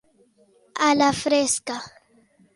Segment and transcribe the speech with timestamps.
[0.85, 1.79] A la fresca.